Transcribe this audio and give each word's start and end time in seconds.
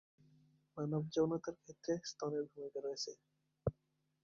মানব 0.77 1.03
যৌনতার 1.13 1.55
ক্ষেত্রে 1.61 1.93
স্তনের 2.05 2.43
ভূমিকা 2.49 2.79
রয়েছে। 2.81 3.11